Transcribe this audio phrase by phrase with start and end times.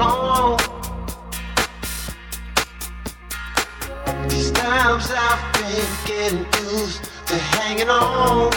[0.00, 0.58] long.
[4.28, 8.52] These times I've been getting used to hanging on.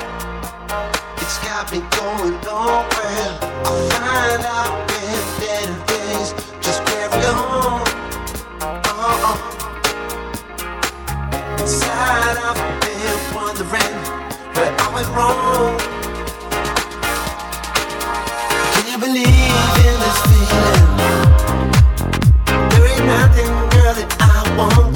[1.17, 3.29] It's got me going nowhere.
[3.65, 6.29] I find out when better days
[6.65, 7.81] just carry on.
[8.85, 9.35] Oh.
[11.59, 13.95] Inside I've been wondering
[14.55, 15.71] where I went wrong.
[18.75, 21.32] Can't believe in this feeling.
[24.55, 24.92] want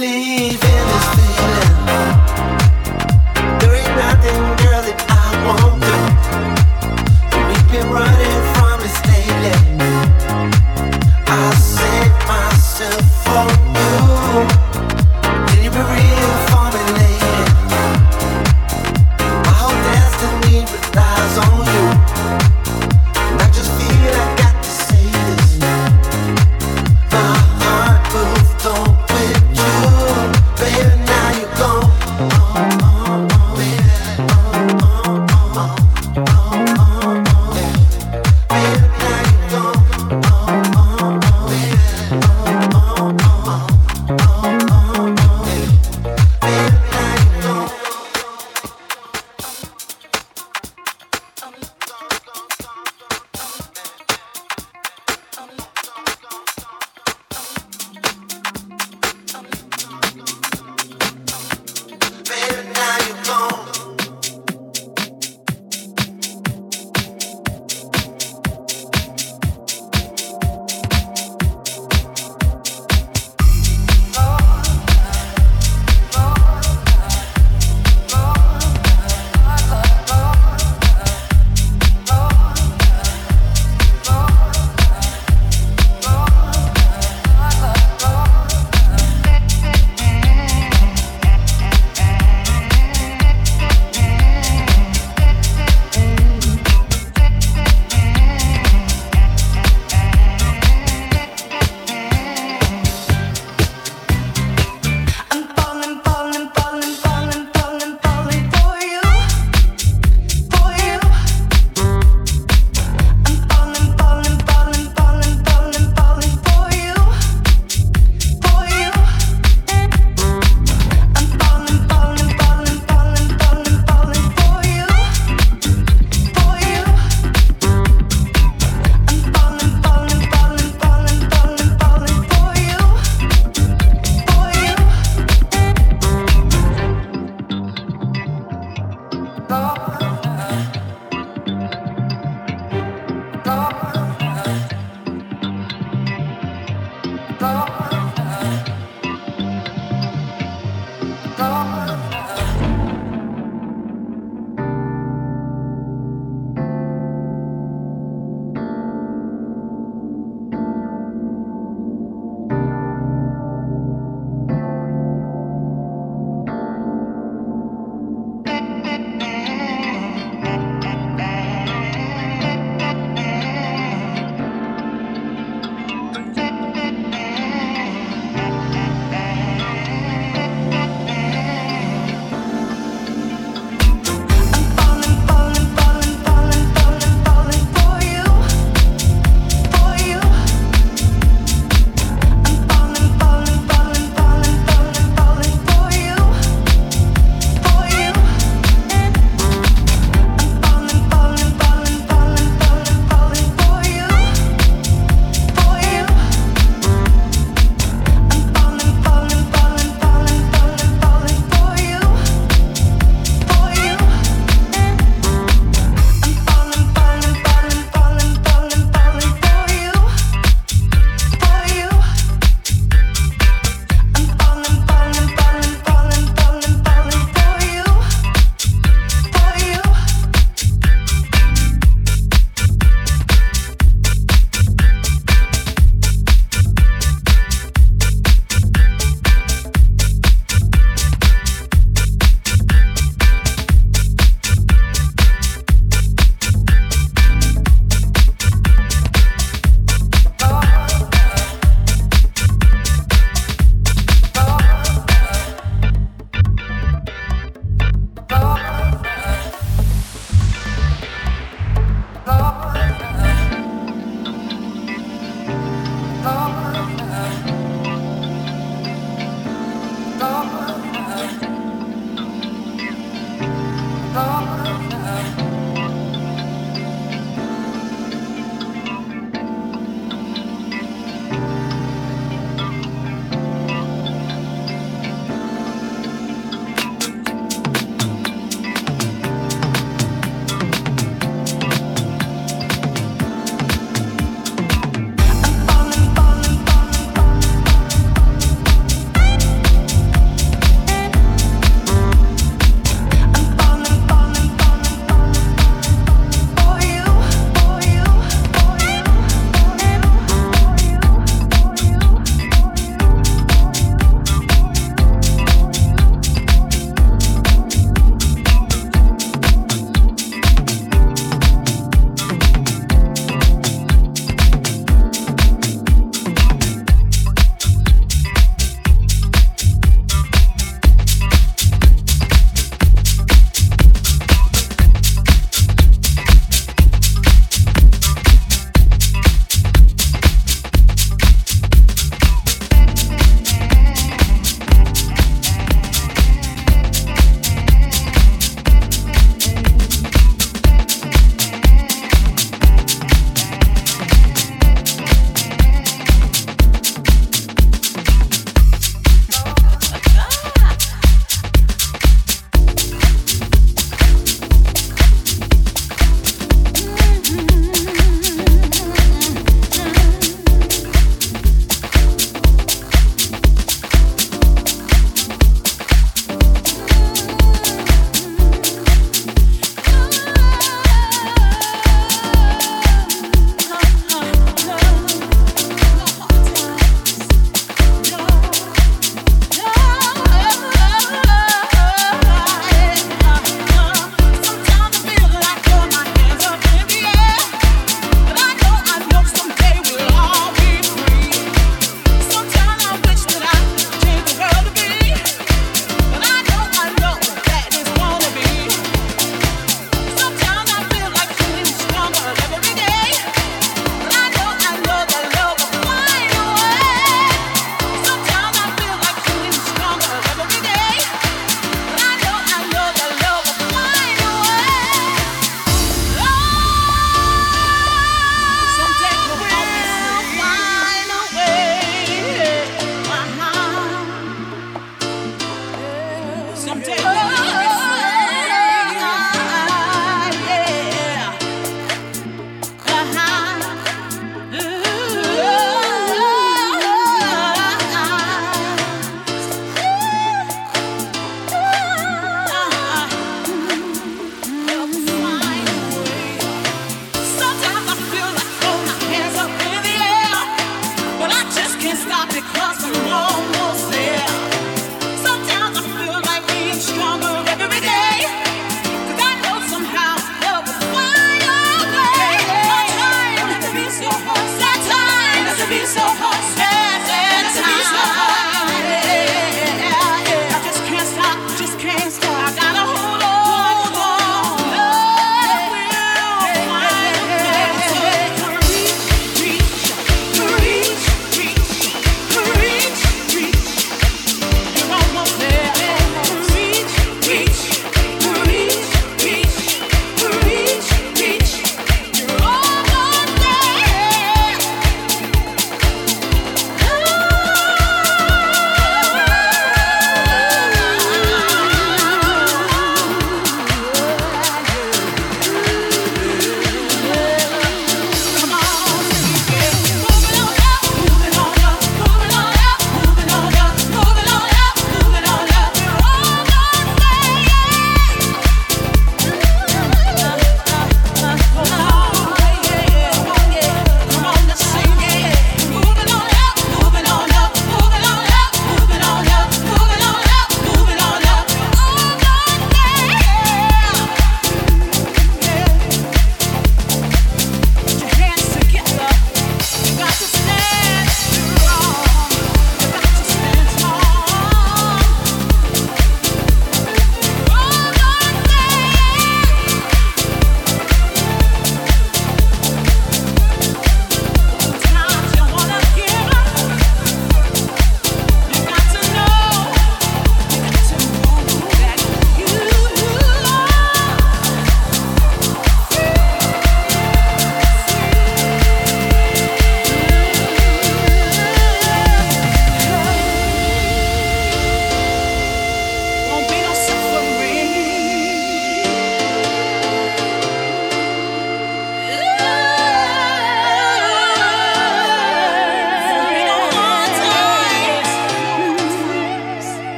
[0.00, 2.19] believe in this feeling.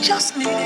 [0.00, 0.59] just me.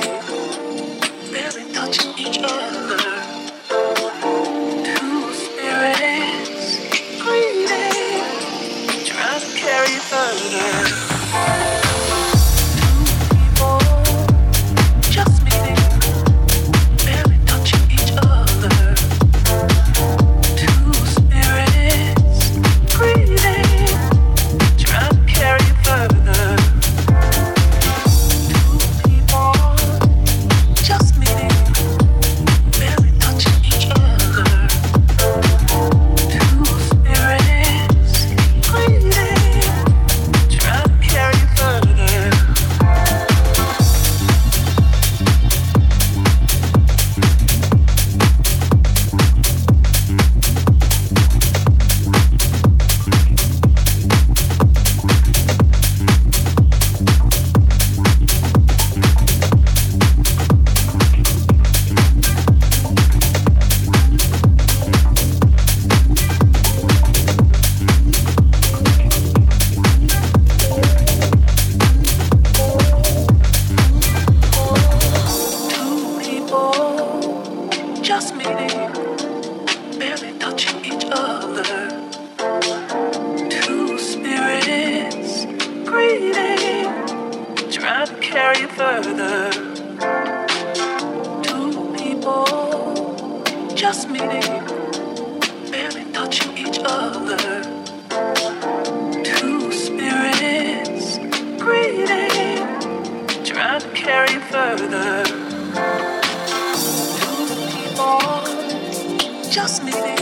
[109.55, 110.14] just me.